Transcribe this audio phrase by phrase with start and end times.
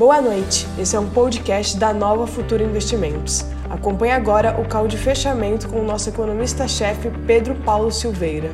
[0.00, 3.42] Boa noite, esse é um podcast da Nova Futura Investimentos.
[3.68, 8.50] Acompanhe agora o call de fechamento com o nosso economista-chefe Pedro Paulo Silveira.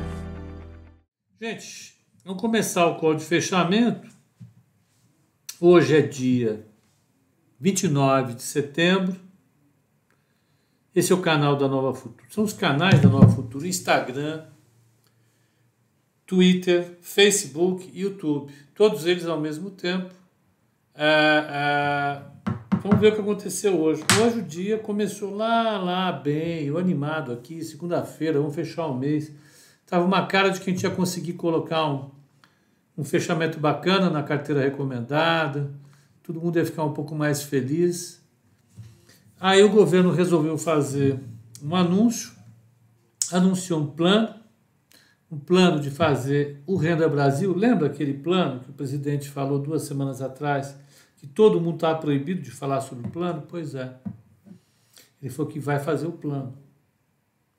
[1.41, 4.09] Gente, vamos começar o call de fechamento.
[5.57, 6.67] Hoje é dia
[7.61, 9.15] 29 de setembro.
[10.93, 12.27] Esse é o canal da Nova Futura.
[12.29, 14.43] São os canais da Nova Futura: Instagram,
[16.25, 18.51] Twitter, Facebook YouTube.
[18.75, 20.26] Todos eles ao mesmo tempo
[20.99, 22.21] é, é,
[22.81, 24.03] vamos ver o que aconteceu hoje.
[24.19, 29.31] Hoje o dia começou lá, lá, bem, eu animado aqui, segunda-feira, vamos fechar o mês.
[29.85, 32.09] Tava uma cara de que a gente ia conseguir colocar um,
[32.97, 35.71] um fechamento bacana na carteira recomendada,
[36.23, 38.19] todo mundo ia ficar um pouco mais feliz.
[39.39, 41.19] Aí o governo resolveu fazer
[41.63, 42.31] um anúncio,
[43.31, 44.33] anunciou um plano,
[45.31, 47.55] um plano de fazer o Renda Brasil.
[47.55, 50.86] Lembra aquele plano que o presidente falou duas semanas atrás?
[51.17, 53.43] Que todo mundo está proibido de falar sobre o plano?
[53.49, 53.95] Pois é.
[55.21, 56.55] Ele falou que vai fazer o plano.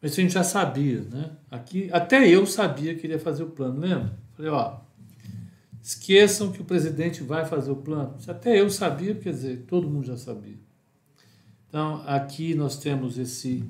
[0.01, 1.33] Mas a gente já sabia, né?
[1.51, 4.17] Aqui, até eu sabia que ele ia fazer o plano, lembra?
[4.35, 4.79] Falei, ó,
[5.83, 8.15] esqueçam que o presidente vai fazer o plano.
[8.17, 10.59] Isso até eu sabia, quer dizer, todo mundo já sabia.
[11.69, 13.69] Então, aqui nós temos esse,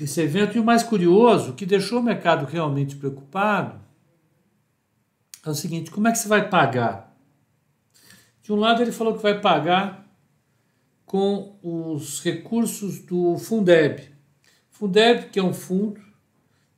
[0.00, 0.56] esse evento.
[0.56, 3.78] E o mais curioso, que deixou o mercado realmente preocupado,
[5.44, 7.05] é o seguinte: como é que você vai pagar
[8.46, 10.08] de um lado, ele falou que vai pagar
[11.04, 14.08] com os recursos do Fundeb.
[14.70, 16.00] Fundeb, que é um fundo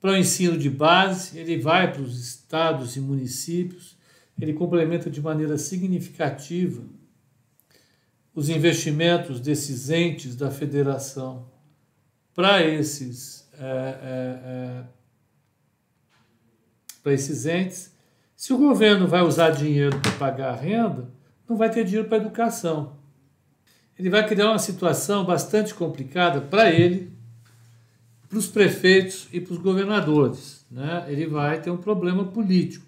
[0.01, 3.99] para o ensino de base, ele vai para os estados e municípios,
[4.41, 6.83] ele complementa de maneira significativa
[8.35, 11.51] os investimentos desses entes da federação
[12.35, 14.85] para esses, é, é, é,
[17.03, 17.93] para esses entes.
[18.35, 21.18] Se o governo vai usar dinheiro para pagar a renda,
[21.49, 22.97] não vai ter dinheiro para educação.
[23.99, 27.13] Ele vai criar uma situação bastante complicada para ele,
[28.29, 30.65] para os prefeitos e para os governadores.
[30.71, 31.07] Né?
[31.09, 32.87] Ele vai ter um problema político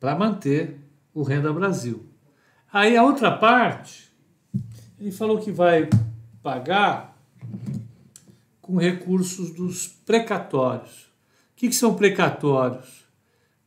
[0.00, 0.78] para manter
[1.14, 2.04] o Renda Brasil.
[2.72, 4.10] Aí a outra parte,
[4.98, 5.88] ele falou que vai
[6.42, 7.16] pagar
[8.60, 11.02] com recursos dos precatórios.
[11.52, 13.04] O que, que são precatórios?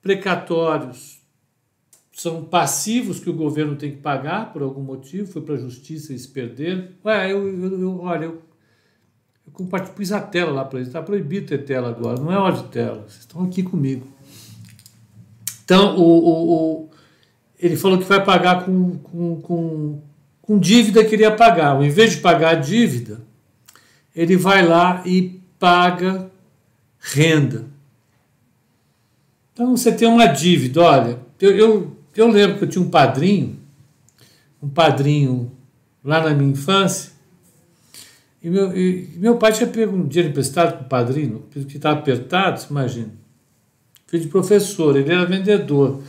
[0.01, 1.21] Precatórios
[2.15, 6.11] são passivos que o governo tem que pagar por algum motivo, foi para a justiça
[6.11, 6.87] e eles perderam.
[7.03, 8.41] Ué, eu, eu, eu olha, eu,
[9.45, 12.55] eu pus a tela lá para eles, está proibido ter tela agora, não é hora
[12.55, 14.07] de tela, vocês estão aqui comigo.
[15.65, 16.89] Então, o, o, o,
[17.59, 20.01] ele falou que vai pagar com, com, com,
[20.41, 21.83] com dívida que ele ia pagar.
[21.83, 23.19] Em vez de pagar a dívida,
[24.15, 26.31] ele vai lá e paga
[26.97, 27.65] renda.
[29.51, 33.59] Então, você tem uma dívida, olha, eu, eu eu lembro que eu tinha um padrinho,
[34.61, 35.51] um padrinho
[36.03, 37.11] lá na minha infância,
[38.41, 41.97] e meu, e meu pai tinha pego um dinheiro emprestado com o padrinho, porque estava
[41.97, 43.09] apertado, você imagina.
[44.05, 46.01] Filho de professor, ele era vendedor.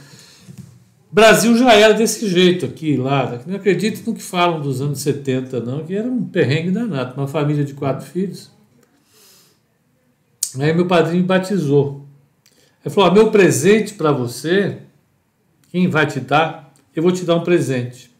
[1.11, 3.41] Brasil já era desse jeito aqui, lá.
[3.47, 7.27] Não acredito no que falam dos anos 70, não, que era um perrengue danado, uma
[7.27, 8.51] família de quatro filhos.
[10.59, 12.07] Aí meu padrinho me batizou.
[12.85, 14.83] Ele falou: meu presente para você
[15.77, 16.73] quem vai te dar?
[16.95, 18.11] Eu vou te dar um presente.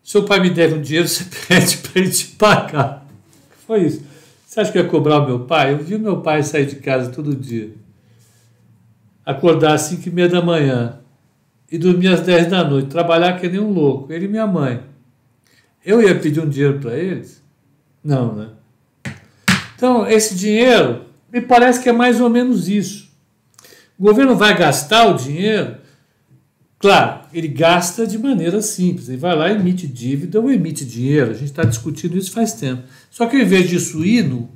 [0.00, 3.04] Seu pai me deve um dinheiro, você pede para ele te pagar.
[3.66, 4.04] Foi isso.
[4.46, 5.72] Você acha que ia cobrar o meu pai?
[5.72, 7.72] Eu vi o meu pai sair de casa todo dia.
[9.26, 11.00] Acordar às 5 e meia da manhã
[11.68, 14.80] e dormir às 10 da noite, trabalhar que nem um louco, ele e minha mãe.
[15.84, 17.42] Eu ia pedir um dinheiro para eles?
[18.04, 18.50] Não, né?
[19.74, 23.10] Então, esse dinheiro, me parece que é mais ou menos isso.
[23.98, 25.87] O governo vai gastar o dinheiro?
[26.78, 29.08] Claro, ele gasta de maneira simples.
[29.08, 31.32] Ele vai lá, emite dívida ou emite dinheiro.
[31.32, 32.84] A gente está discutindo isso faz tempo.
[33.10, 34.48] Só que ao invés disso ir no,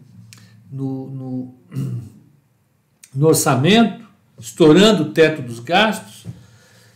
[0.70, 1.54] no, no,
[3.14, 4.06] no orçamento,
[4.38, 6.24] estourando o teto dos gastos,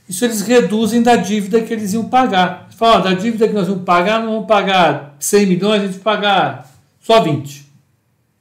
[0.09, 2.69] isso eles reduzem da dívida que eles iam pagar.
[2.71, 5.99] Você fala, da dívida que nós vamos pagar, não vamos pagar 100 milhões, a gente
[5.99, 7.67] pagar só 20.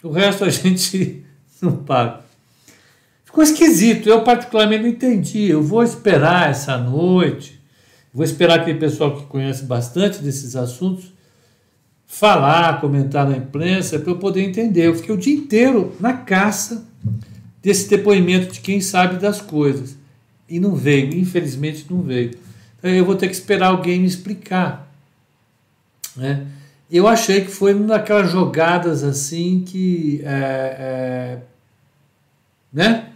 [0.04, 1.24] O resto a gente
[1.60, 2.25] não paga.
[3.36, 5.50] Ficou esquisito, eu particularmente não entendi.
[5.50, 7.62] Eu vou esperar essa noite,
[8.14, 11.14] vou esperar aquele pessoal que conhece bastante desses assuntos
[12.08, 14.88] falar, comentar na imprensa, para eu poder entender.
[14.88, 16.88] Eu fiquei o dia inteiro na caça
[17.62, 19.98] desse depoimento de quem sabe das coisas.
[20.48, 22.38] E não veio, infelizmente não veio.
[22.80, 24.90] Então eu vou ter que esperar alguém me explicar.
[26.16, 26.48] Né?
[26.90, 30.22] Eu achei que foi uma daquelas jogadas assim que.
[30.24, 31.40] É, é,
[32.72, 33.10] né?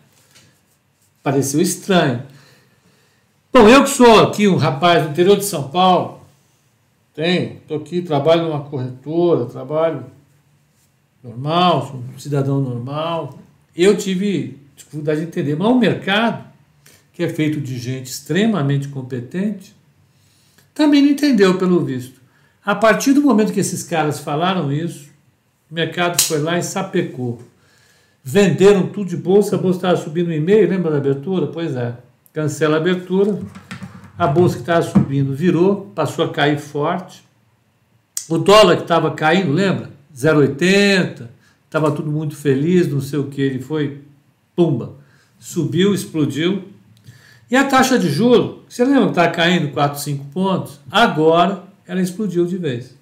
[1.29, 2.23] Pareceu estranho.
[3.53, 6.21] Bom, eu que sou aqui um rapaz do interior de São Paulo,
[7.13, 10.05] tenho, estou aqui, trabalho numa corretora, trabalho
[11.23, 13.37] normal, sou um cidadão normal.
[13.75, 16.45] Eu tive dificuldade de entender, mas o mercado,
[17.13, 19.75] que é feito de gente extremamente competente,
[20.73, 22.19] também não entendeu, pelo visto.
[22.65, 25.09] A partir do momento que esses caras falaram isso,
[25.69, 27.39] o mercado foi lá e sapecou.
[28.31, 31.47] Venderam tudo de bolsa, a bolsa estava subindo em meio, lembra da abertura?
[31.47, 31.97] Pois é.
[32.31, 33.39] Cancela a abertura,
[34.15, 37.23] a bolsa que estava subindo virou, passou a cair forte.
[38.29, 39.89] O dólar que estava caindo, lembra?
[40.15, 41.27] 0,80,
[41.65, 44.03] estava tudo muito feliz, não sei o que, ele foi,
[44.55, 44.97] pumba,
[45.39, 46.65] subiu, explodiu.
[47.49, 50.79] E a taxa de juros, você lembra que estava caindo 4, 5 pontos?
[50.91, 52.95] Agora ela explodiu de vez.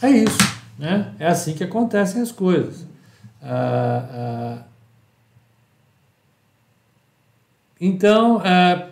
[0.00, 0.38] É isso,
[0.78, 1.12] né?
[1.18, 2.91] É assim que acontecem as coisas.
[3.42, 4.62] Ah, ah,
[7.80, 8.88] então, ah,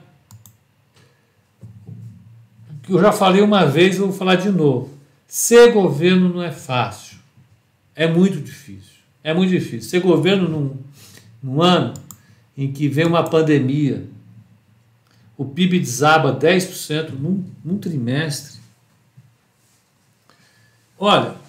[2.88, 4.98] eu já falei uma vez, vou falar de novo.
[5.28, 7.18] Ser governo não é fácil.
[7.94, 8.98] É muito difícil.
[9.22, 9.88] É muito difícil.
[9.88, 10.76] Ser governo num,
[11.40, 11.94] num ano
[12.56, 14.08] em que vem uma pandemia,
[15.36, 18.60] o PIB desaba 10% num, num trimestre.
[20.98, 21.39] Olha, o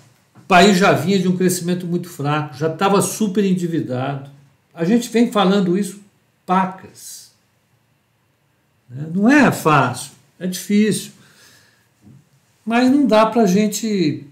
[0.51, 4.29] país já vinha de um crescimento muito fraco, já estava super endividado.
[4.73, 6.01] A gente vem falando isso
[6.45, 7.31] pacas.
[8.89, 9.07] Né?
[9.13, 11.13] Não é fácil, é difícil.
[12.65, 14.27] Mas não dá para a gente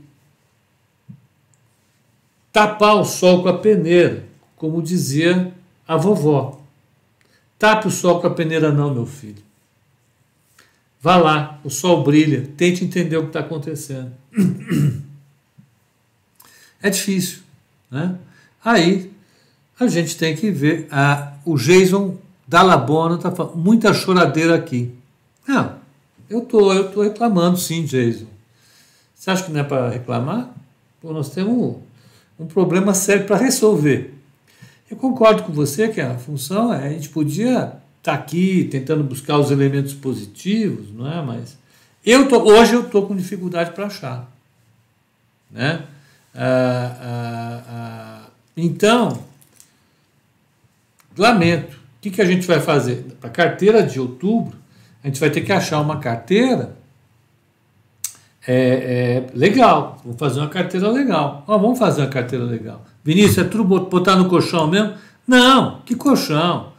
[2.52, 4.26] tapar o sol com a peneira,
[4.58, 5.54] como dizia
[5.88, 6.60] a vovó.
[7.58, 9.42] Tape o sol com a peneira, não, meu filho.
[11.00, 14.12] Vá lá, o sol brilha, tente entender o que está acontecendo.
[16.82, 17.40] É difícil,
[17.92, 18.16] né?
[18.64, 19.12] Aí
[19.80, 20.88] a gente tem que ver.
[20.92, 22.18] A, o Jason
[22.48, 24.94] Dalabona está falando, muita choradeira aqui.
[25.48, 25.76] Não,
[26.30, 28.28] eu tô, eu tô reclamando sim, Jason.
[29.16, 30.54] Você acha que não é para reclamar?
[31.02, 31.78] Pô, nós temos
[32.40, 34.14] um problema sério para resolver.
[34.90, 39.04] Eu concordo com você que a função é a gente podia estar tá aqui tentando
[39.04, 41.22] buscar os elementos positivos, não é?
[41.22, 41.58] Mas
[42.06, 44.32] eu tô, hoje eu estou com dificuldade para achar,
[45.52, 45.86] né?
[46.36, 49.20] Ah, ah, ah, então,
[51.18, 51.76] lamento.
[51.76, 53.06] O que, que a gente vai fazer?
[53.20, 54.58] Para a carteira de outubro,
[55.04, 56.78] a gente vai ter que achar uma carteira
[58.48, 59.98] é, é, legal.
[60.04, 61.44] Vamos fazer uma carteira legal.
[61.48, 62.84] Ó, vamos fazer uma carteira legal.
[63.04, 64.94] Vinícius, é tudo botar no colchão mesmo?
[65.28, 66.74] Não, que colchão?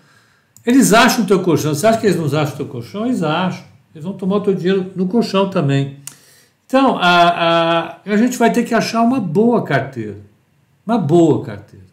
[0.67, 1.75] Eles acham o teu colchão.
[1.75, 3.07] Você acha que eles não acham o teu colchão?
[3.07, 3.65] Eles acham.
[3.95, 5.99] Eles vão tomar o teu dinheiro no colchão também.
[6.71, 10.19] Então, a, a, a gente vai ter que achar uma boa carteira.
[10.87, 11.87] Uma boa carteira.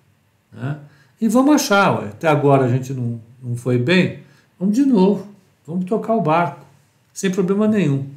[0.54, 0.78] Né?
[1.20, 2.00] E vamos achar.
[2.00, 2.10] Ué.
[2.10, 4.20] Até agora a gente não, não foi bem.
[4.60, 5.28] Vamos de novo.
[5.66, 6.64] Vamos tocar o barco,
[7.12, 8.08] sem problema nenhum.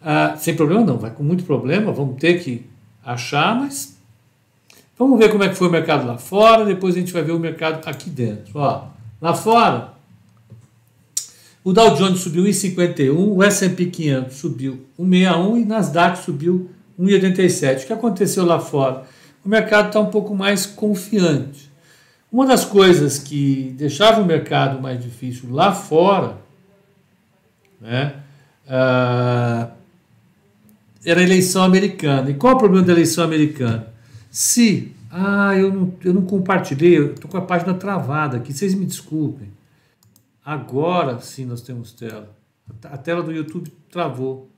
[0.00, 2.64] Ah, sem problema não, vai com muito problema, vamos ter que
[3.04, 3.98] achar, mas
[4.96, 7.32] vamos ver como é que foi o mercado lá fora, depois a gente vai ver
[7.32, 8.58] o mercado aqui dentro.
[8.58, 8.84] Ó,
[9.20, 9.92] lá fora,
[11.64, 17.82] o Dow Jones subiu 1,51, o S&P 500 subiu 1,61 e Nasdaq subiu 1,87.
[17.82, 19.04] O que aconteceu lá fora?
[19.44, 21.70] O mercado está um pouco mais confiante.
[22.30, 26.48] Uma das coisas que deixava o mercado mais difícil lá fora
[27.80, 28.14] né?
[28.66, 29.70] Uh,
[31.04, 32.30] era a eleição americana.
[32.30, 33.88] E qual é o problema da eleição americana?
[34.30, 38.84] Se, ah, eu não, eu não compartilhei, estou com a página travada aqui, vocês me
[38.84, 39.48] desculpem.
[40.48, 42.34] Agora sim nós temos tela.
[42.84, 44.50] A tela do YouTube travou.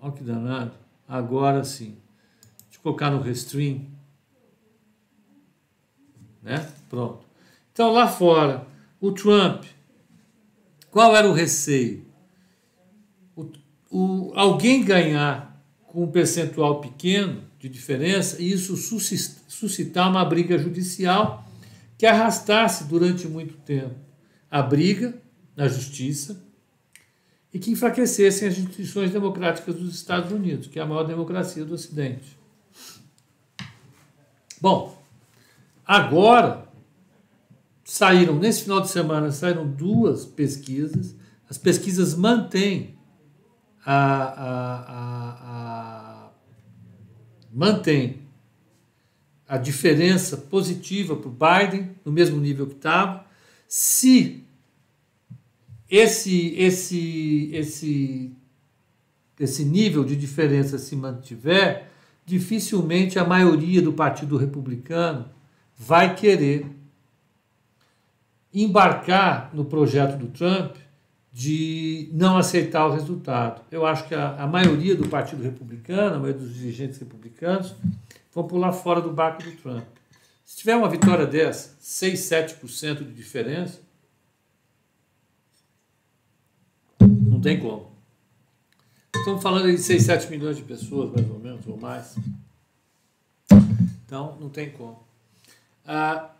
[0.00, 0.76] Olha que danado.
[1.08, 1.96] Agora sim.
[2.66, 3.86] Deixa eu colocar no restream.
[6.40, 6.70] Né?
[6.88, 7.26] Pronto.
[7.72, 8.68] Então lá fora,
[9.00, 9.64] o Trump,
[10.92, 12.06] qual era o receio?
[13.90, 21.44] o, alguém ganhar com um percentual pequeno de diferença e isso suscitar uma briga judicial
[21.98, 24.04] que arrastasse durante muito tempo
[24.54, 25.20] a briga
[25.56, 26.40] na justiça
[27.52, 31.74] e que enfraquecessem as instituições democráticas dos Estados Unidos, que é a maior democracia do
[31.74, 32.38] Ocidente.
[34.60, 34.96] Bom,
[35.84, 36.68] agora
[37.82, 41.16] saíram, nesse final de semana, saíram duas pesquisas.
[41.50, 42.96] As pesquisas mantêm
[43.84, 46.30] a, a, a,
[47.52, 48.22] mantém
[49.48, 53.26] a diferença positiva para o Biden, no mesmo nível que estava.
[53.66, 54.43] Se
[55.96, 58.32] esse, esse, esse,
[59.38, 61.88] esse nível de diferença se mantiver,
[62.26, 65.28] dificilmente a maioria do Partido Republicano
[65.76, 66.66] vai querer
[68.52, 70.74] embarcar no projeto do Trump
[71.32, 73.62] de não aceitar o resultado.
[73.70, 77.72] Eu acho que a, a maioria do Partido Republicano, a maioria dos dirigentes republicanos,
[78.32, 79.84] vão pular fora do barco do Trump.
[80.44, 83.84] Se tiver uma vitória dessa, 6, 7% de diferença,
[87.00, 87.92] não tem como.
[89.14, 92.16] Estamos falando de 6, 7 milhões de pessoas, mais ou menos, ou mais.
[94.06, 95.06] Então, não tem como.
[95.84, 96.30] Ah,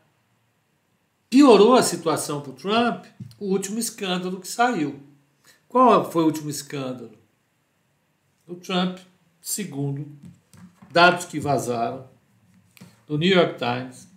[1.28, 3.04] piorou a situação para o Trump
[3.38, 4.99] o último escândalo que saiu.
[5.68, 7.12] Qual foi o último escândalo?
[8.49, 8.99] O Trump,
[9.42, 10.11] segundo
[10.90, 12.08] dados que vazaram
[13.06, 14.08] do New York Times,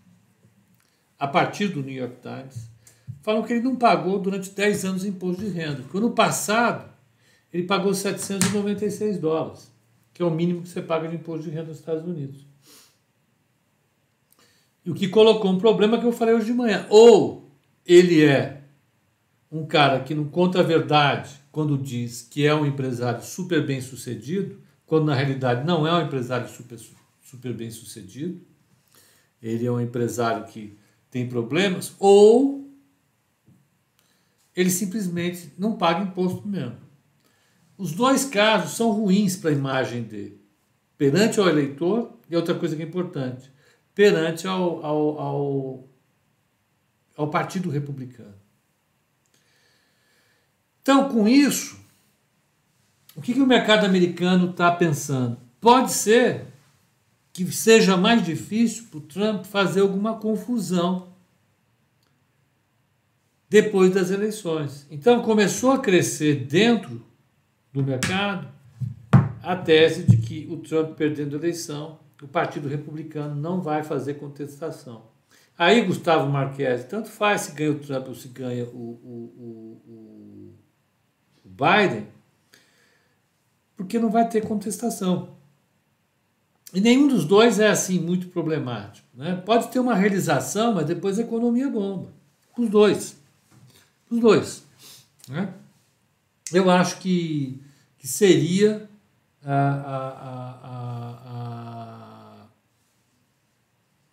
[1.20, 2.67] a partir do New York Times,
[3.28, 5.82] falam que ele não pagou durante 10 anos imposto de renda.
[5.82, 6.90] Porque no passado,
[7.52, 9.70] ele pagou 796 dólares,
[10.14, 12.48] que é o mínimo que você paga de imposto de renda nos Estados Unidos.
[14.86, 16.88] E o que colocou um problema que eu falei hoje de manhã.
[16.90, 17.52] Ou
[17.86, 18.62] ele é
[19.52, 23.82] um cara que não conta a verdade quando diz que é um empresário super bem
[23.82, 26.80] sucedido, quando na realidade não é um empresário super,
[27.22, 28.40] super bem sucedido.
[29.42, 30.78] Ele é um empresário que
[31.12, 32.67] tem problemas, ou
[34.58, 36.78] ele simplesmente não paga imposto mesmo.
[37.78, 40.42] Os dois casos são ruins para a imagem dele,
[40.98, 43.52] perante ao eleitor, e outra coisa que é importante,
[43.94, 45.90] perante ao, ao, ao,
[47.16, 48.34] ao Partido Republicano.
[50.82, 51.80] Então, com isso,
[53.16, 55.38] o que, que o mercado americano está pensando?
[55.62, 56.48] Pode ser
[57.32, 61.16] que seja mais difícil para o Trump fazer alguma confusão
[63.50, 64.88] depois das eleições.
[64.92, 67.06] Então começou a crescer dentro
[67.72, 68.48] do mercado
[69.42, 74.16] a tese de que o Trump perdendo a eleição, o Partido Republicano não vai fazer
[74.16, 75.04] contestação.
[75.58, 80.54] Aí Gustavo Marques, tanto faz se ganha o Trump ou se ganha o, o, o,
[81.46, 82.08] o Biden,
[83.76, 85.38] porque não vai ter contestação.
[86.74, 89.08] E nenhum dos dois é assim muito problemático.
[89.16, 89.42] Né?
[89.46, 92.14] Pode ter uma realização, mas depois a economia bomba.
[92.58, 93.18] Os dois.
[94.10, 94.66] Os dois.
[95.28, 95.54] Né?
[96.52, 97.62] Eu acho que,
[97.98, 98.90] que seria
[99.44, 100.08] a, a,
[100.64, 100.98] a,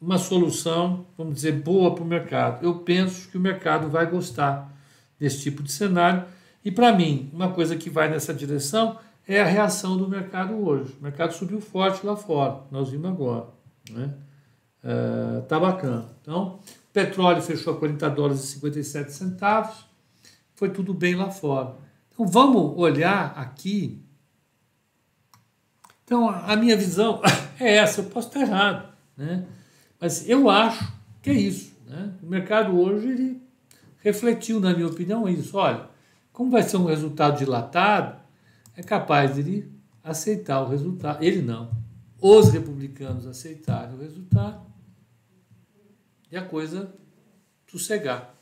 [0.00, 2.64] uma solução, vamos dizer, boa para o mercado.
[2.64, 4.70] Eu penso que o mercado vai gostar
[5.18, 6.24] desse tipo de cenário.
[6.64, 10.94] E para mim, uma coisa que vai nessa direção é a reação do mercado hoje.
[11.00, 13.46] O mercado subiu forte lá fora, nós vimos agora.
[13.90, 14.12] Né?
[14.82, 16.06] Uh, tá bacana.
[16.20, 16.60] Então,
[16.94, 19.84] petróleo fechou a 40 dólares e 57 centavos,
[20.54, 21.74] foi tudo bem lá fora.
[22.12, 24.00] Então, vamos olhar aqui.
[26.04, 27.20] Então, a minha visão
[27.58, 29.44] é essa, eu posso estar errado, né?
[30.00, 31.74] mas eu acho que é isso.
[31.84, 32.12] Né?
[32.22, 33.42] O mercado hoje ele
[33.98, 35.56] refletiu, na minha opinião, isso.
[35.56, 35.88] Olha,
[36.32, 38.20] como vai ser um resultado dilatado,
[38.76, 39.72] é capaz de ele
[40.02, 41.24] aceitar o resultado.
[41.24, 41.72] Ele não.
[42.20, 44.73] Os republicanos aceitarem o resultado
[46.34, 46.92] e a coisa
[47.68, 48.34] sossegar.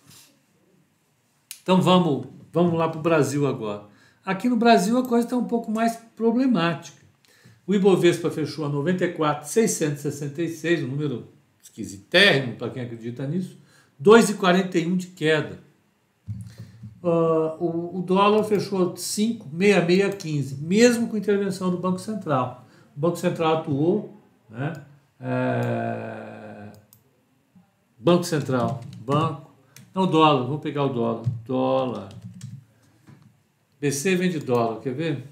[1.62, 3.82] Então vamos, vamos lá para o Brasil agora.
[4.24, 7.02] Aqui no Brasil a coisa está um pouco mais problemática.
[7.66, 11.28] O Ibovespa fechou a 94,666, um número
[11.62, 13.58] esquisitérrimo para quem acredita nisso,
[14.02, 15.58] 2,41 de queda.
[17.02, 22.66] Uh, o, o, dólar fechou 5,6615, mesmo com intervenção do Banco Central.
[22.96, 24.18] O Banco Central atuou,
[24.48, 24.72] né?
[25.20, 26.21] É...
[28.02, 29.48] Banco Central, banco.
[29.94, 31.22] Não, dólar, vamos pegar o dólar.
[31.44, 32.08] Dólar.
[33.80, 35.24] BC vende dólar, quer ver?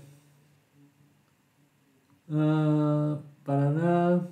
[2.28, 4.24] Uh, Paraná.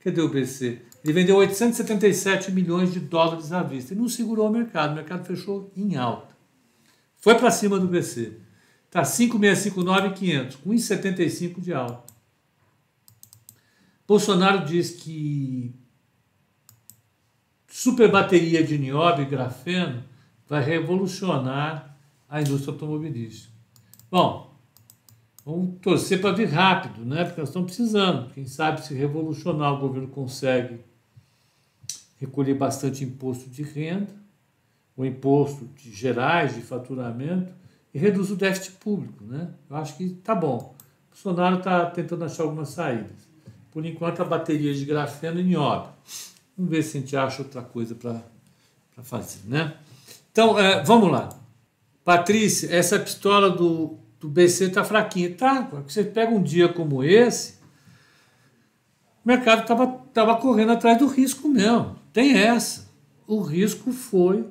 [0.00, 0.82] Cadê o BC?
[1.04, 4.90] Ele vendeu 877 milhões de dólares à vista e não segurou o mercado.
[4.90, 6.34] O mercado fechou em alta.
[7.18, 8.32] Foi para cima do BC.
[8.86, 12.11] Está 5,659,500, com 1,75 de alta.
[14.06, 15.74] Bolsonaro diz que
[17.68, 20.04] super bateria de nióbio e grafeno
[20.48, 21.96] vai revolucionar
[22.28, 23.52] a indústria automobilística.
[24.10, 24.54] Bom,
[25.44, 27.24] vamos torcer para vir rápido, né?
[27.24, 28.30] Porque nós estamos precisando.
[28.32, 30.80] Quem sabe se revolucionar o governo consegue
[32.18, 34.14] recolher bastante imposto de renda,
[34.96, 37.52] o imposto de gerais de faturamento
[37.94, 39.24] e reduz o déficit público.
[39.24, 39.52] Né?
[39.68, 40.74] Eu acho que está bom.
[41.06, 43.31] O Bolsonaro está tentando achar algumas saídas.
[43.72, 45.90] Por enquanto, a bateria de grafeno em obra.
[46.56, 48.22] Vamos ver se a gente acha outra coisa para
[49.02, 49.40] fazer.
[49.46, 49.74] Né?
[50.30, 51.30] Então, é, vamos lá.
[52.04, 55.34] Patrícia, essa pistola do, do BC está fraquinha.
[55.34, 57.54] Tá, você pega um dia como esse,
[59.24, 61.96] o mercado estava estava correndo atrás do risco mesmo.
[62.12, 62.90] Tem essa.
[63.26, 64.44] O risco foi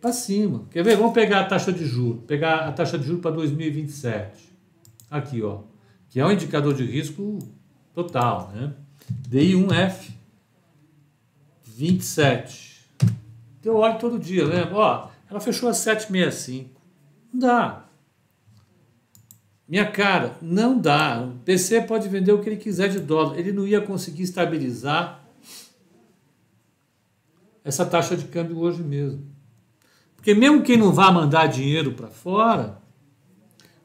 [0.00, 0.64] para cima.
[0.70, 0.96] Quer ver?
[0.96, 2.22] Vamos pegar a taxa de juros.
[2.26, 4.50] Pegar a taxa de juros para 2027.
[5.10, 5.60] Aqui, ó.
[6.08, 7.38] Que é um indicador de risco
[7.94, 8.72] total, né?
[9.28, 10.10] DI1F
[11.64, 12.72] 27.
[13.64, 14.74] Eu olho todo dia, lembra?
[14.74, 16.80] Ó, ela fechou a 765.
[17.32, 17.84] Não dá.
[19.66, 21.22] Minha cara, não dá.
[21.22, 23.38] O PC pode vender o que ele quiser de dólar.
[23.38, 25.22] Ele não ia conseguir estabilizar
[27.64, 29.26] essa taxa de câmbio hoje mesmo.
[30.16, 32.80] Porque mesmo quem não vá mandar dinheiro para fora,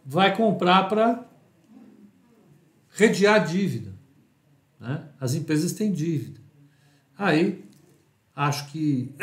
[0.05, 1.25] vai comprar para
[2.91, 3.96] redear a dívida.
[5.19, 6.39] As empresas têm dívida.
[7.17, 7.63] Aí,
[8.35, 9.13] acho que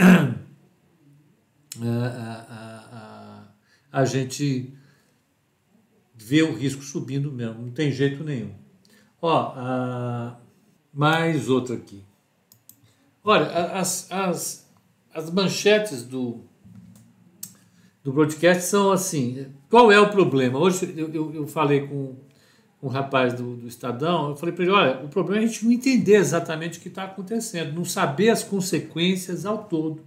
[1.80, 3.44] a, a,
[3.92, 4.72] a, a gente
[6.14, 8.52] vê o risco subindo mesmo, não tem jeito nenhum.
[9.20, 10.34] Ó,
[10.92, 12.04] mais outra aqui.
[13.22, 14.70] Olha, as, as,
[15.14, 16.40] as manchetes do,
[18.02, 20.58] do broadcast são assim: qual é o problema?
[20.58, 22.16] Hoje eu, eu, eu falei com
[22.84, 25.64] um rapaz do, do Estadão, eu falei para ele: olha, o problema é a gente
[25.64, 30.04] não entender exatamente o que está acontecendo, não saber as consequências ao todo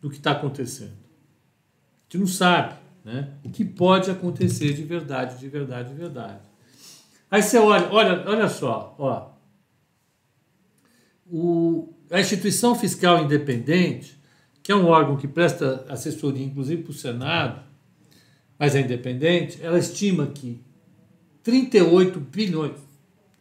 [0.00, 0.92] do que está acontecendo.
[0.92, 6.40] A gente não sabe né, o que pode acontecer de verdade, de verdade, de verdade.
[7.30, 9.30] Aí você olha, olha, olha só, ó,
[11.30, 14.18] o, a instituição fiscal independente,
[14.62, 17.62] que é um órgão que presta assessoria, inclusive para o Senado,
[18.58, 20.64] mas é independente, ela estima que
[21.46, 22.74] 38 bilhões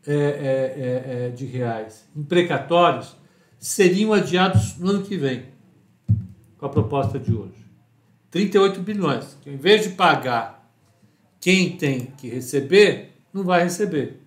[0.05, 3.15] é, é, é, é, de reais em precatórios
[3.57, 5.47] seriam adiados no ano que vem,
[6.55, 7.65] com a proposta de hoje.
[8.29, 10.71] 38 bilhões, que em vez de pagar
[11.41, 14.21] quem tem que receber, não vai receber.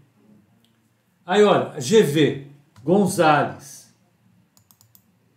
[1.25, 2.49] Aí olha, GV,
[2.82, 3.94] Gonzales.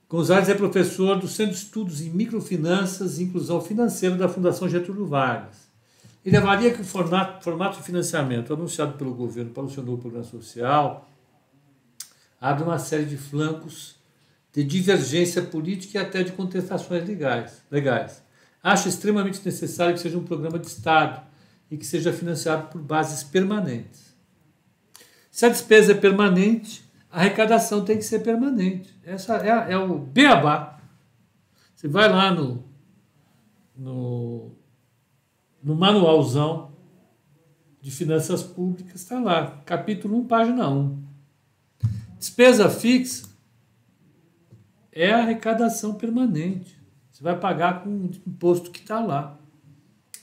[0.09, 5.05] Gonzales é professor do Centro de Estudos em Microfinanças e Inclusão Financeira da Fundação Getúlio
[5.05, 5.70] Vargas.
[6.25, 9.97] Ele avalia que o formato, formato de financiamento anunciado pelo governo para o seu novo
[9.97, 11.09] programa social
[12.39, 13.95] abre uma série de flancos
[14.53, 17.63] de divergência política e até de contestações legais.
[17.71, 18.23] legais.
[18.61, 21.25] Acho extremamente necessário que seja um programa de Estado
[21.69, 24.15] e que seja financiado por bases permanentes.
[25.31, 28.93] Se a despesa é permanente, a arrecadação tem que ser permanente.
[29.03, 30.79] Essa é, é o beabá.
[31.73, 32.63] Você vai lá no,
[33.75, 34.51] no,
[35.63, 36.71] no manualzão
[37.81, 41.03] de finanças públicas, está lá, capítulo 1, página 1.
[42.17, 43.27] Despesa fixa
[44.91, 46.79] é a arrecadação permanente.
[47.11, 49.39] Você vai pagar com o imposto que está lá.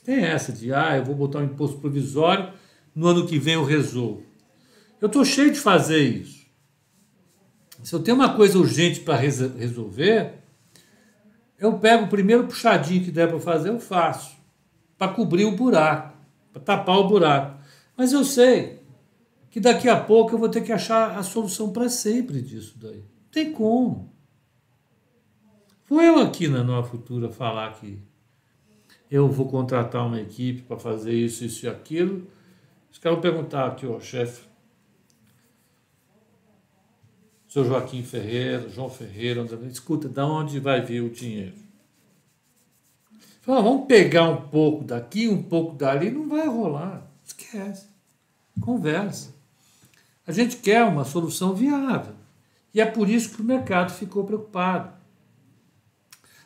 [0.05, 2.53] Tem essa de, ah, eu vou botar um imposto provisório,
[2.95, 4.25] no ano que vem eu resolvo.
[5.01, 6.47] Eu estou cheio de fazer isso.
[7.83, 10.35] Se eu tenho uma coisa urgente para resolver,
[11.59, 14.38] eu pego o primeiro puxadinho que der para fazer, eu faço.
[14.99, 16.19] Para cobrir o buraco,
[16.53, 17.63] para tapar o buraco.
[17.97, 18.83] Mas eu sei
[19.51, 22.99] que daqui a pouco eu vou ter que achar a solução para sempre disso daí.
[22.99, 24.13] Não tem como.
[25.89, 27.99] Vou eu aqui na Nova Futura falar que
[29.11, 32.27] eu vou contratar uma equipe para fazer isso, isso e aquilo.
[32.91, 34.43] Os caras perguntar aqui, ó, chefe,
[37.49, 41.57] seu Joaquim Ferreira, João Ferreira, escuta, da onde vai vir o dinheiro?
[43.49, 47.11] Fala, vamos pegar um pouco daqui, um pouco dali, não vai rolar.
[47.25, 47.87] Esquece.
[48.61, 49.35] Conversa.
[50.27, 52.13] A gente quer uma solução viável.
[52.75, 54.93] E é por isso que o mercado ficou preocupado.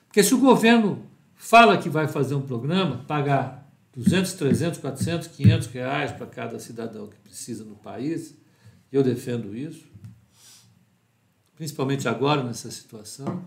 [0.07, 5.67] Porque se o governo fala que vai fazer um programa, pagar 200, 300, 400, 500
[5.67, 8.33] reais para cada cidadão que precisa no país,
[8.93, 9.89] eu defendo isso,
[11.57, 13.45] principalmente agora nessa situação,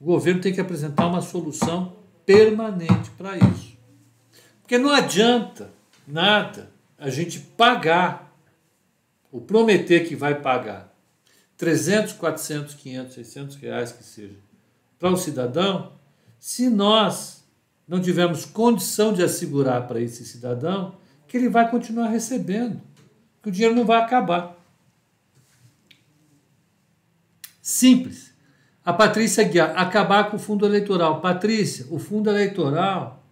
[0.00, 3.76] o governo tem que apresentar uma solução permanente para isso.
[4.60, 5.70] Porque não adianta
[6.06, 8.36] nada a gente pagar,
[9.30, 10.92] ou prometer que vai pagar
[11.56, 14.36] 300, 400, 500, 600 reais que seja,
[14.98, 15.92] para o cidadão,
[16.38, 17.44] se nós
[17.86, 20.96] não tivermos condição de assegurar para esse cidadão
[21.28, 22.80] que ele vai continuar recebendo,
[23.42, 24.56] que o dinheiro não vai acabar.
[27.62, 28.25] Simples.
[28.86, 31.20] A Patrícia Guiar, acabar com o fundo eleitoral.
[31.20, 33.26] Patrícia, o fundo eleitoral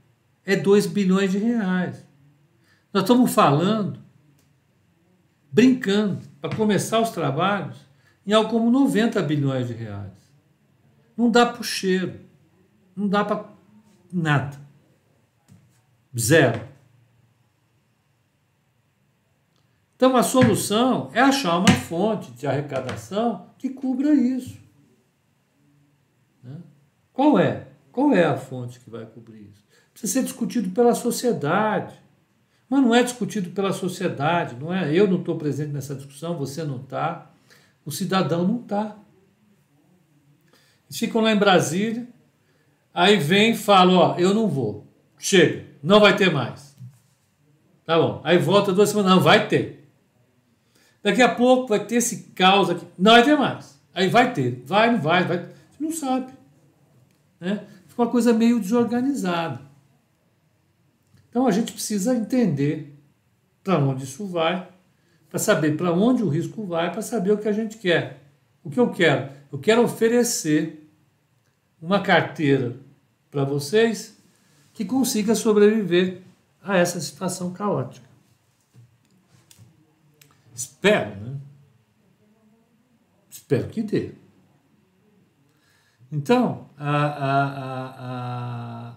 [0.45, 2.05] é 2 bilhões de reais.
[2.93, 4.01] Nós estamos falando,
[5.53, 7.77] brincando, para começar os trabalhos,
[8.27, 10.11] em algo como 90 bilhões de reais.
[11.17, 12.19] Não dá para o cheiro.
[12.97, 13.45] Não dá para
[14.13, 14.59] nada.
[16.19, 16.69] Zero.
[19.95, 24.64] Então a solução é achar uma fonte de arrecadação que cubra isso.
[26.45, 26.57] Né?
[27.13, 27.69] Qual é?
[27.91, 29.65] Qual é a fonte que vai cobrir isso?
[29.93, 31.95] Precisa ser discutido pela sociedade.
[32.69, 34.93] Mas não é discutido pela sociedade, não é?
[34.93, 37.31] Eu não estou presente nessa discussão, você não está,
[37.85, 38.97] o cidadão não está.
[40.89, 42.09] Eles ficam lá em Brasília,
[42.93, 44.87] aí vem e fala, ó, eu não vou.
[45.19, 46.77] Chega, não vai ter mais.
[47.85, 48.21] Tá bom.
[48.25, 49.89] Aí volta duas semanas, não, vai ter.
[51.03, 53.79] Daqui a pouco vai ter esse caos aqui, não vai ter mais.
[53.95, 55.39] Aí vai ter, vai, não vai, vai.
[55.39, 56.33] Você não sabe.
[57.39, 57.65] Né?
[57.87, 59.61] Fica uma coisa meio desorganizada.
[61.29, 62.97] Então a gente precisa entender
[63.63, 64.69] para onde isso vai,
[65.29, 68.23] para saber para onde o risco vai, para saber o que a gente quer.
[68.63, 69.33] O que eu quero?
[69.53, 70.89] Eu quero oferecer
[71.81, 72.77] uma carteira
[73.31, 74.17] para vocês
[74.73, 76.23] que consiga sobreviver
[76.63, 78.09] a essa situação caótica.
[80.55, 81.37] Espero, né?
[83.29, 84.13] Espero que dê.
[86.15, 88.95] Então, a, a, a,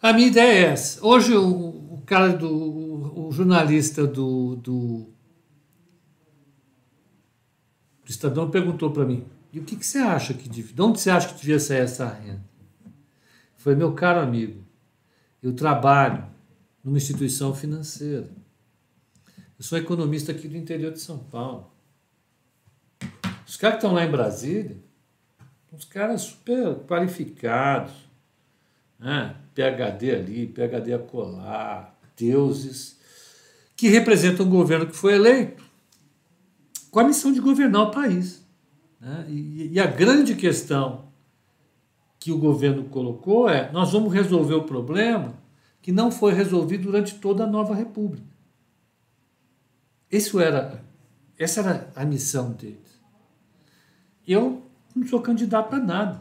[0.00, 1.06] a, minha ideia é essa.
[1.06, 1.48] Hoje o,
[1.96, 5.06] o cara do o, o jornalista do, do,
[8.08, 11.28] Estadão perguntou para mim, e o que, que você acha que de onde você acha
[11.28, 12.42] que devia sair essa renda?
[13.54, 14.64] Foi meu caro amigo,
[15.42, 16.26] eu trabalho
[16.82, 18.30] numa instituição financeira.
[19.58, 21.70] Eu sou economista aqui do interior de São Paulo.
[23.46, 24.82] Os caras que estão lá em Brasília,
[25.72, 27.92] uns caras super qualificados,
[28.98, 29.36] né?
[29.54, 32.98] PHD ali, PHD acolá, deuses,
[33.76, 35.64] que representam um governo que foi eleito
[36.90, 38.44] com a missão de governar o país.
[39.00, 39.26] Né?
[39.28, 41.08] E, e a grande questão
[42.18, 45.34] que o governo colocou é: nós vamos resolver o problema
[45.80, 48.28] que não foi resolvido durante toda a nova república.
[50.10, 50.82] Isso era,
[51.38, 53.00] essa era a missão deles.
[54.26, 56.20] Eu não sou candidato a nada.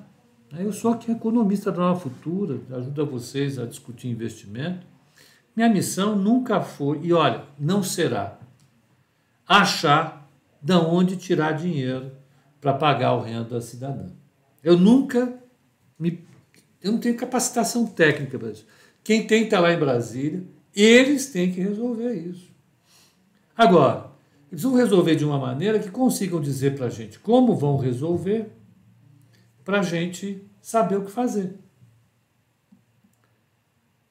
[0.58, 4.86] Eu sou aqui economista da Nova Futura, ajuda vocês a discutir investimento.
[5.56, 8.40] Minha missão nunca foi, e olha, não será,
[9.48, 10.28] achar
[10.62, 12.12] de onde tirar dinheiro
[12.60, 14.08] para pagar o renda cidadã.
[14.64, 15.34] Eu nunca
[15.98, 16.24] me.
[16.82, 18.66] Eu não tenho capacitação técnica para isso.
[19.04, 20.44] Quem tem estar lá em Brasília,
[20.76, 22.50] eles têm que resolver isso.
[23.56, 24.12] Agora,
[24.52, 28.50] eles vão resolver de uma maneira que consigam dizer para a gente como vão resolver
[29.70, 31.56] para a gente saber o que fazer.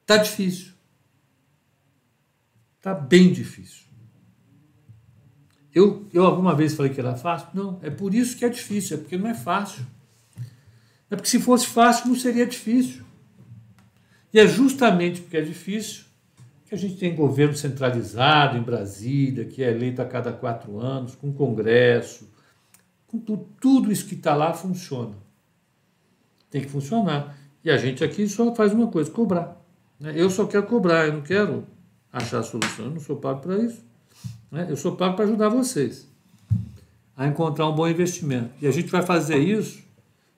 [0.05, 0.71] Tá difícil.
[2.81, 3.83] Tá bem difícil.
[5.75, 7.49] Eu, eu alguma vez falei que era fácil?
[7.53, 9.85] Não, é por isso que é difícil, é porque não é fácil.
[11.11, 13.03] É porque se fosse fácil não seria difícil.
[14.33, 16.05] E é justamente porque é difícil
[16.67, 21.15] que a gente tem governo centralizado em Brasília, que é eleito a cada quatro anos,
[21.15, 22.31] com congresso,
[23.07, 25.27] com tudo, tudo isso que está lá funciona
[26.49, 27.37] tem que funcionar.
[27.63, 29.59] E a gente aqui só faz uma coisa, cobrar.
[29.99, 30.13] Né?
[30.15, 31.67] Eu só quero cobrar, eu não quero
[32.11, 33.83] achar a solução, eu não sou pago para isso.
[34.51, 34.67] Né?
[34.69, 36.07] Eu sou pago para ajudar vocês
[37.15, 38.49] a encontrar um bom investimento.
[38.61, 39.83] E a gente vai fazer isso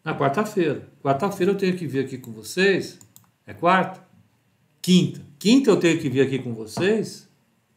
[0.04, 0.88] na quarta-feira.
[1.04, 2.98] Quarta-feira eu tenho que vir aqui com vocês.
[3.46, 4.04] É quarta?
[4.82, 5.22] Quinta.
[5.38, 7.30] Quinta eu tenho que vir aqui com vocês.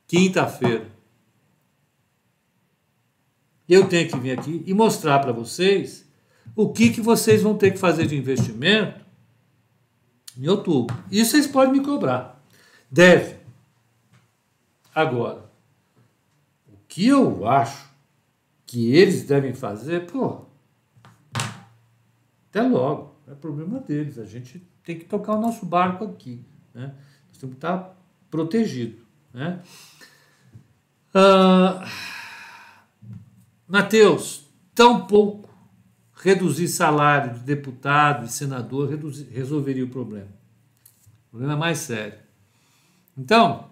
[0.07, 0.87] Quinta-feira.
[3.69, 6.04] Eu tenho que vir aqui e mostrar para vocês
[6.55, 9.05] o que, que vocês vão ter que fazer de investimento
[10.37, 10.97] em outubro.
[11.11, 12.43] Isso vocês podem me cobrar.
[12.91, 13.39] Deve.
[14.95, 15.45] Agora,
[16.69, 17.89] o que eu acho
[18.67, 20.45] que eles devem fazer, pô,
[22.51, 23.15] até logo.
[23.27, 24.19] É problema deles.
[24.19, 26.45] A gente tem que tocar o nosso barco aqui.
[26.73, 26.95] Né?
[27.29, 27.97] Nós temos que estar
[28.31, 29.03] protegido.
[29.33, 29.61] Né?
[31.13, 31.85] Ah,
[33.67, 35.44] Mateus, tão pouco
[36.25, 40.31] reduzir salário de deputado e senador reduzir, resolveria o problema.
[41.27, 42.19] O problema é mais sério.
[43.17, 43.69] Então,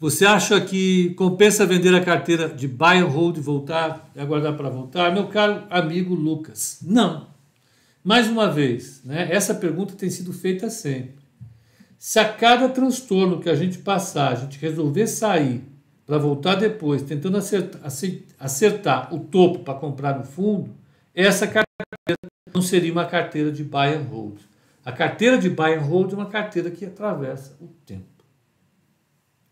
[0.00, 4.56] você acha que compensa vender a carteira de buy and hold e voltar e aguardar
[4.56, 5.12] para voltar?
[5.12, 7.28] Meu caro amigo Lucas, não.
[8.02, 11.22] Mais uma vez, né, essa pergunta tem sido feita sempre.
[11.98, 15.73] Se a cada transtorno que a gente passar, a gente resolver sair
[16.06, 17.80] para voltar depois, tentando acertar,
[18.38, 20.74] acertar o topo para comprar no fundo,
[21.14, 22.18] essa carteira
[22.54, 24.40] não seria uma carteira de buy and hold.
[24.84, 28.04] A carteira de buy and hold é uma carteira que atravessa o tempo.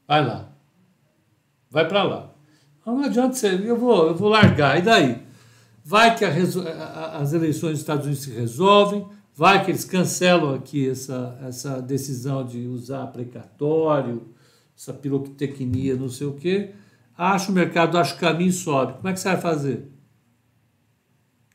[0.07, 0.53] Vai lá.
[1.71, 2.35] Vai para lá.
[2.85, 4.79] Não adianta ser, eu vou, eu vou largar.
[4.79, 5.23] E daí?
[5.85, 6.31] Vai que a,
[7.19, 12.45] as eleições dos Estados Unidos se resolvem, vai que eles cancelam aqui essa, essa decisão
[12.45, 14.29] de usar precatório,
[14.83, 16.75] essa pirotecnia, não sei o quê,
[17.17, 18.95] acha o mercado, acha o caminho e sobe.
[18.95, 19.89] Como é que você vai fazer?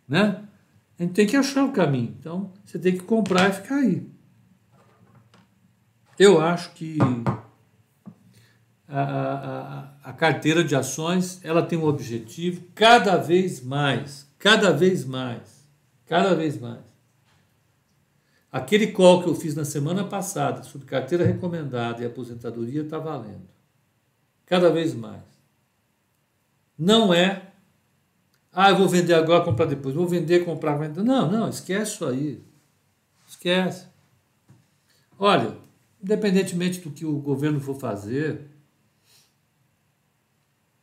[0.07, 0.43] Né?
[0.97, 2.15] A gente tem que achar o caminho.
[2.17, 4.09] Então, você tem que comprar e ficar aí.
[6.17, 6.97] Eu acho que
[8.87, 15.05] a, a, a, carteira de ações ela tem um objetivo cada vez mais, cada vez
[15.05, 15.67] mais,
[16.05, 16.79] cada vez mais.
[18.51, 23.47] Aquele call que eu fiz na semana passada sobre carteira recomendada e aposentadoria está valendo.
[24.45, 25.23] Cada vez mais.
[26.77, 27.47] Não é,
[28.59, 29.93] ah, eu vou vender agora, comprar depois.
[29.93, 31.03] Vou vender, comprar, vender.
[31.03, 32.43] Não, não, esquece isso aí.
[33.27, 33.85] Esquece.
[35.19, 35.55] Olha,
[36.01, 38.47] independentemente do que o governo for fazer,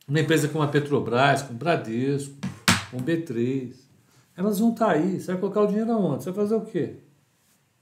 [0.06, 2.34] uma empresa como a Petrobras, com o Bradesco,
[2.92, 3.74] com o B3,
[4.36, 5.20] elas vão estar tá aí.
[5.20, 6.22] Você vai colocar o dinheiro aonde?
[6.22, 6.98] Você vai fazer o quê?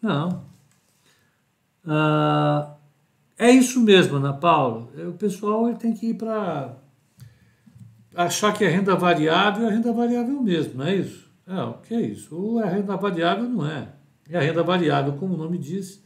[0.03, 0.45] Não.
[1.87, 2.77] Ah,
[3.39, 4.89] é isso mesmo, Ana Paula.
[4.97, 6.77] É, o pessoal ele tem que ir para
[8.15, 11.31] achar que é renda variável, é renda variável mesmo, não é isso?
[11.47, 12.37] É, o que é isso?
[12.37, 13.89] Ou é renda variável, não é.
[14.29, 16.03] E a renda variável, como o nome diz,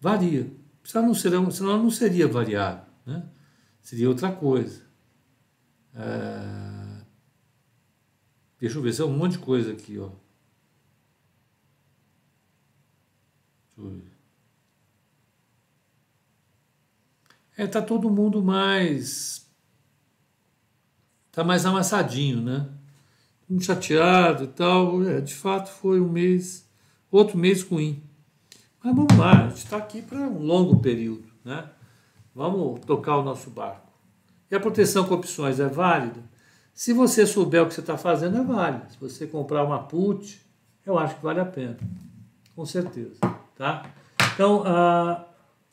[0.00, 0.50] varia.
[0.84, 3.24] Senão não seria, senão não seria variável, né?
[3.82, 4.82] seria outra coisa.
[5.94, 7.02] É...
[8.60, 10.10] Deixa eu ver, se é um monte de coisa aqui, ó.
[13.76, 14.16] Deixa eu ver.
[17.56, 19.46] É, tá todo mundo mais.
[21.32, 22.68] tá mais amassadinho, né?
[23.48, 25.02] Um chateado e tal.
[25.08, 26.68] É, de fato foi um mês,
[27.10, 28.02] outro mês ruim.
[28.84, 31.68] Mas vamos lá, a gente está aqui para um longo período, né?
[32.34, 33.90] Vamos tocar o nosso barco.
[34.50, 36.22] E a proteção com opções é válida?
[36.74, 38.84] Se você souber o que você está fazendo, é válido.
[38.90, 40.40] Se você comprar uma put,
[40.84, 41.78] eu acho que vale a pena.
[42.54, 43.18] Com certeza.
[43.56, 43.90] Tá?
[44.34, 45.24] Então, uh,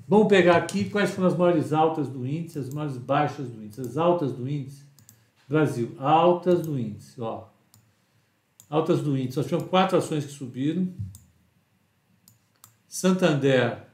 [0.07, 3.81] vamos pegar aqui quais foram as maiores altas do índice, as maiores baixas do índice.
[3.81, 4.83] As altas do índice,
[5.47, 7.19] Brasil, altas do índice.
[7.21, 7.47] Ó.
[8.69, 9.37] Altas do índice.
[9.37, 10.93] Nós tivemos quatro ações que subiram.
[12.87, 13.87] Santander,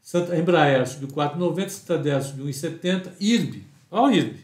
[0.00, 4.38] Santa, Embraer subiu 4,90, Santander subiu 1,70, IRB, olha o IRB,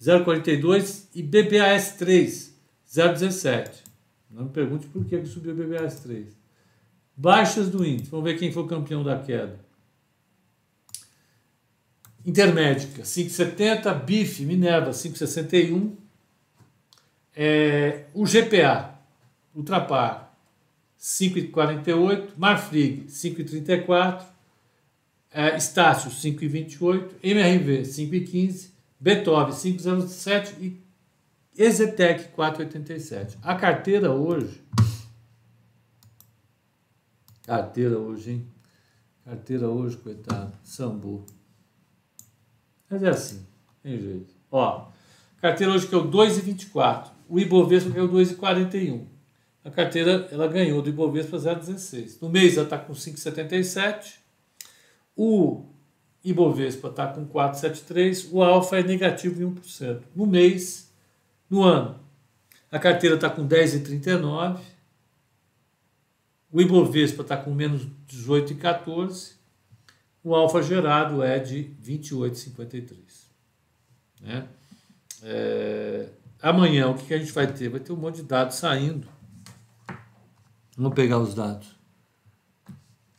[0.00, 2.54] 0,42 e BBAS 3,
[2.88, 3.70] 0,17.
[4.30, 6.45] Não me pergunte por que subiu o BBAS 3.
[7.16, 9.58] Baixas do índice, vamos ver quem foi o campeão da queda.
[12.24, 15.92] Intermédica, 5,70, BIF, Minerva, 5,61.
[17.34, 18.98] É, o GPA,
[19.54, 20.36] Ultrapar,
[20.98, 24.24] 5,48, Marfrig 5,34,
[25.32, 30.80] é, Estácio 5,28, MRV 5,15, Beethoven 5,07 e
[31.56, 33.36] Exetec 4,87.
[33.42, 34.60] A carteira hoje,
[37.46, 38.46] carteira hoje, hein?
[39.24, 41.24] Carteira hoje, coitado, sambu.
[42.90, 43.46] Mas é assim,
[43.82, 44.34] tem jeito.
[44.50, 44.88] Ó,
[45.40, 49.16] carteira hoje que é o 2,24, o Ibovespa o 2,41
[49.66, 52.18] a carteira ela ganhou do Ibovespa 0,16.
[52.22, 54.18] No mês ela está com 5,77.
[55.16, 55.64] O
[56.24, 58.28] Ibovespa está com 4,73.
[58.30, 60.02] O Alfa é negativo em 1%.
[60.14, 60.88] No mês,
[61.50, 61.98] no ano,
[62.70, 64.60] a carteira está com 10,39.
[66.56, 69.32] O Ibovespa está com menos 18,14.
[70.24, 72.96] O alfa gerado é de 28,53.
[74.22, 74.48] Né?
[75.22, 76.08] É,
[76.40, 77.68] amanhã, o que, a gente vai ter?
[77.68, 79.06] Vai ter um monte de dados saindo
[80.78, 81.76] Vamos pegar os dados.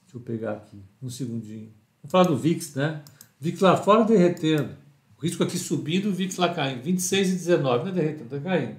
[0.02, 1.71] Deixa eu pegar aqui, um segundinho.
[2.02, 3.04] Vamos falar do VIX, né?
[3.39, 4.76] VIX lá fora derretendo.
[5.15, 6.82] O risco aqui subindo, o VIX lá caindo.
[6.82, 8.78] 26 e 19, não é derretendo, está caindo.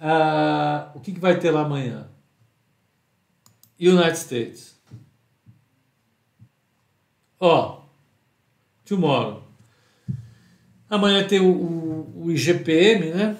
[0.00, 2.08] Ah, o que, que vai ter lá amanhã?
[3.80, 4.78] United States.
[7.38, 7.84] Ó,
[8.84, 9.42] tomorrow.
[10.90, 13.38] Amanhã tem o, o, o IGPM, né?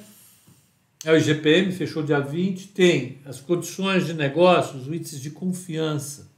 [1.05, 6.31] É o IGPM, fechou dia 20, tem as condições de negócios, os índices de confiança.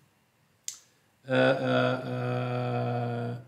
[1.24, 3.42] Ah, ah, ah,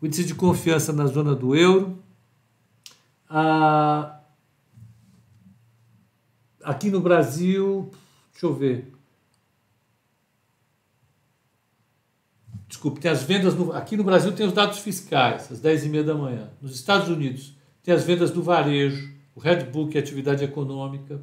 [0.00, 2.02] o índice de confiança na zona do euro.
[6.66, 7.88] Aqui no Brasil,
[8.32, 8.92] deixa eu ver.
[12.66, 16.14] Desculpe, tem as vendas no, aqui no Brasil tem os dados fiscais, às 10h30 da
[16.14, 16.50] manhã.
[16.60, 21.22] Nos Estados Unidos tem as vendas do varejo, o Redbook, atividade econômica,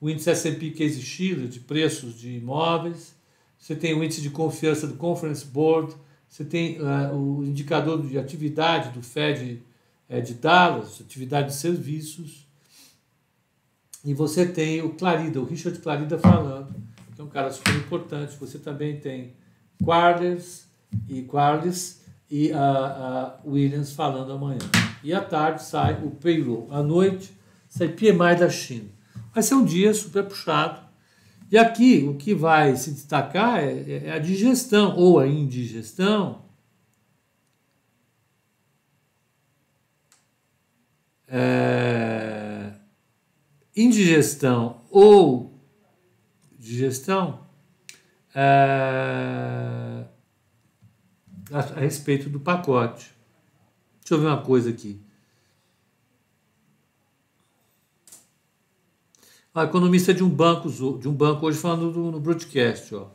[0.00, 3.16] o índice S&P Case Shiller, de preços de imóveis,
[3.58, 5.92] você tem o índice de confiança do Conference Board,
[6.28, 9.60] você tem uh, o indicador de atividade do Fed
[10.08, 12.47] uh, de Dallas, atividade de serviços,
[14.04, 18.36] e você tem o Clarida, o Richard Clarida falando que é um cara super importante.
[18.36, 19.32] Você também tem
[19.82, 20.68] Quarles
[21.08, 24.60] e Quarles e a, Williams falando amanhã.
[25.02, 26.68] E à tarde sai o payroll.
[26.70, 27.32] À noite
[27.68, 28.88] sai PMI da China.
[29.34, 30.80] Vai ser um dia super puxado.
[31.50, 36.44] E aqui o que vai se destacar é, é a digestão ou a indigestão.
[41.26, 41.97] É,
[43.82, 45.52] indigestão ou
[46.58, 47.46] digestão
[48.34, 50.04] é,
[51.52, 53.14] a, a respeito do pacote.
[54.00, 55.00] Deixa eu ver uma coisa aqui.
[59.54, 63.08] A economista de um banco, de um banco hoje falando no, no broadcast, ó.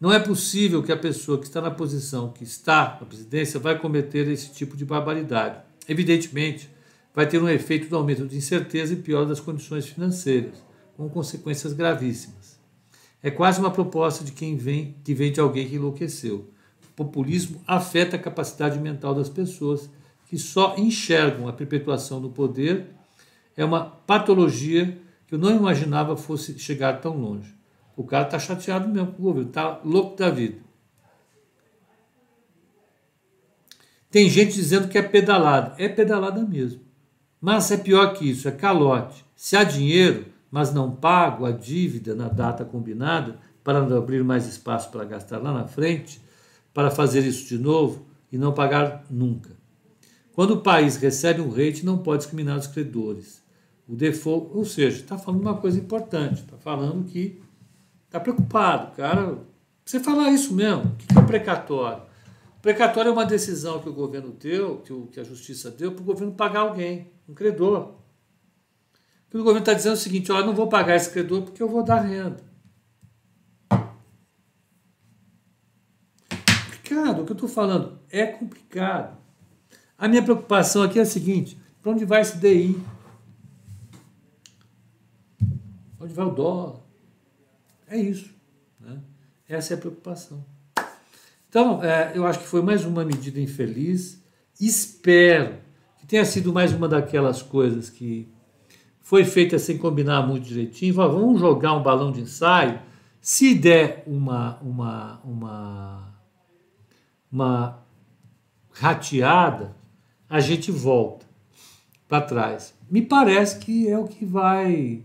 [0.00, 3.78] Não é possível que a pessoa que está na posição que está na presidência vai
[3.78, 5.60] cometer esse tipo de barbaridade.
[5.88, 6.70] Evidentemente,
[7.18, 10.64] vai ter um efeito do aumento de incerteza e pior das condições financeiras,
[10.96, 12.60] com consequências gravíssimas.
[13.20, 16.48] É quase uma proposta de quem vem, que vem de alguém que enlouqueceu.
[16.80, 19.90] O populismo afeta a capacidade mental das pessoas
[20.28, 22.86] que só enxergam a perpetuação do poder.
[23.56, 27.52] É uma patologia que eu não imaginava fosse chegar tão longe.
[27.96, 30.60] O cara está chateado mesmo com o governo, está louco da vida.
[34.08, 35.74] Tem gente dizendo que é pedalada.
[35.82, 36.86] É pedalada mesmo.
[37.40, 39.24] Mas é pior que isso, é calote.
[39.36, 44.46] Se há dinheiro, mas não pago a dívida na data combinada, para não abrir mais
[44.46, 46.20] espaço para gastar lá na frente,
[46.72, 49.50] para fazer isso de novo e não pagar nunca.
[50.32, 53.42] Quando o país recebe um rate, não pode discriminar os credores
[53.88, 57.40] o default, ou seja, está falando uma coisa importante, está falando que
[58.04, 59.38] está preocupado, cara.
[59.84, 62.02] Você falar isso mesmo, o que é precatório?
[62.68, 66.02] Precatório é uma decisão que o governo deu, que, o, que a justiça deu, para
[66.02, 67.94] o governo pagar alguém, um credor.
[69.32, 71.68] O governo está dizendo é o seguinte: olha, não vou pagar esse credor porque eu
[71.70, 72.44] vou dar renda.
[76.66, 79.16] Complicado, o que eu estou falando é complicado.
[79.96, 82.78] A minha preocupação aqui é a seguinte: para onde vai esse DI?
[85.98, 86.80] Onde vai o dólar?
[87.86, 88.30] É isso.
[88.78, 89.00] Né?
[89.48, 90.57] Essa é a preocupação.
[91.48, 94.22] Então, é, eu acho que foi mais uma medida infeliz.
[94.60, 95.54] Espero
[95.98, 98.28] que tenha sido mais uma daquelas coisas que
[99.00, 100.94] foi feita sem combinar muito direitinho.
[100.94, 102.80] Vamos jogar um balão de ensaio.
[103.20, 106.14] Se der uma, uma, uma,
[107.32, 107.78] uma
[108.70, 109.74] rateada,
[110.28, 111.26] a gente volta
[112.06, 112.74] para trás.
[112.90, 115.02] Me parece que é o que vai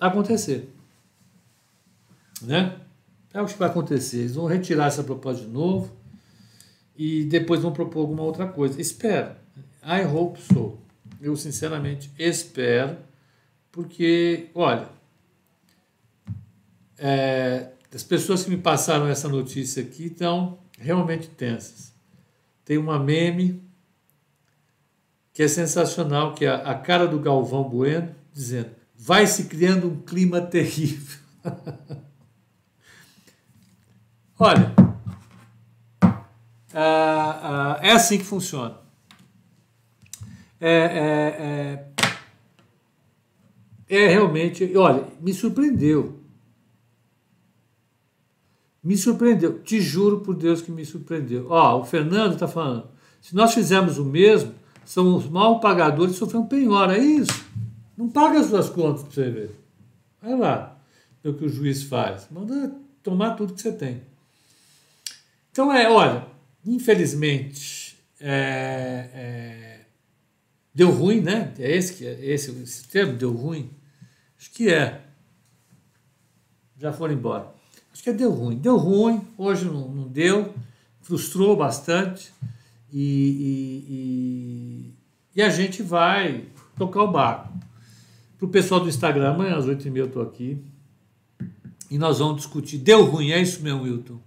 [0.00, 0.75] acontecer.
[2.42, 2.78] Né?
[3.32, 4.18] É o que vai acontecer.
[4.18, 5.94] Eles vão retirar essa proposta de novo
[6.96, 8.80] e depois vão propor alguma outra coisa.
[8.80, 9.34] Espero.
[9.82, 10.78] I hope so.
[11.20, 12.96] Eu sinceramente espero,
[13.70, 14.88] porque, olha,
[16.98, 21.92] é, as pessoas que me passaram essa notícia aqui estão realmente tensas.
[22.64, 23.62] Tem uma meme
[25.32, 30.00] que é sensacional, que é a cara do Galvão Bueno, dizendo: vai se criando um
[30.00, 31.18] clima terrível.
[34.38, 34.74] Olha,
[36.74, 38.76] ah, ah, é assim que funciona.
[40.60, 41.88] É, é,
[43.88, 46.20] é, é realmente, olha, me surpreendeu.
[48.84, 51.46] Me surpreendeu, te juro por Deus que me surpreendeu.
[51.48, 52.88] Ó, o Fernando está falando,
[53.22, 56.96] se nós fizermos o mesmo, são os mal pagadores que sofrem penhora.
[56.96, 57.44] É isso.
[57.96, 59.60] Não paga as suas contas para você ver.
[60.20, 60.78] Vai lá.
[61.24, 62.28] É o que o juiz faz.
[62.30, 64.02] Manda tomar tudo que você tem.
[65.56, 66.26] Então é, olha,
[66.66, 69.80] infelizmente é, é,
[70.74, 71.54] deu ruim, né?
[71.58, 73.70] É esse que é esse, esse termo deu ruim.
[74.38, 75.00] Acho que é.
[76.76, 77.54] Já foram embora.
[77.90, 78.58] Acho que é deu ruim.
[78.58, 79.26] Deu ruim.
[79.38, 80.52] Hoje não, não deu.
[81.00, 82.30] Frustrou bastante
[82.92, 84.94] e, e, e,
[85.36, 86.44] e a gente vai
[86.76, 87.50] tocar o barco.
[88.36, 90.62] Para o pessoal do Instagram, amanhã às 8h30 eu estou aqui
[91.90, 92.76] e nós vamos discutir.
[92.76, 94.20] Deu ruim, é isso mesmo, Wilton.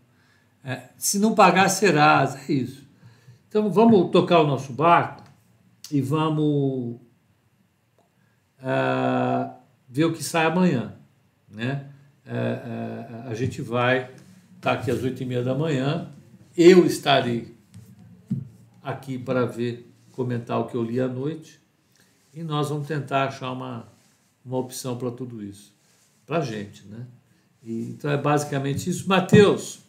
[0.64, 2.38] É, se não pagar, será.
[2.48, 2.88] É isso.
[3.48, 5.24] Então vamos tocar o nosso barco
[5.92, 7.00] e vamos
[8.60, 9.52] uh,
[9.88, 10.96] ver o que sai amanhã.
[11.50, 11.88] Né?
[12.26, 14.20] Uh, uh, a gente vai estar
[14.62, 16.12] tá aqui às oito e meia da manhã.
[16.56, 17.58] Eu estarei
[18.84, 21.60] aqui para ver, comentar o que eu li à noite
[22.34, 23.88] e nós vamos tentar achar uma,
[24.44, 25.74] uma opção para tudo isso,
[26.26, 27.08] para a gente, né?
[27.64, 29.08] E, então é basicamente isso.
[29.08, 29.80] Mateus,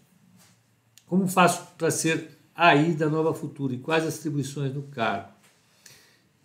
[1.10, 5.30] como faço para ser aí da Nova Futura e quais as atribuições do cargo?